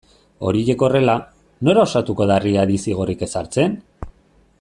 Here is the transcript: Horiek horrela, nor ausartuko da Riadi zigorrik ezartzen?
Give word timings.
Horiek 0.51 0.81
horrela, 0.85 1.15
nor 1.67 1.81
ausartuko 1.83 2.27
da 2.31 2.39
Riadi 2.47 2.79
zigorrik 2.87 3.21
ezartzen? 3.29 3.77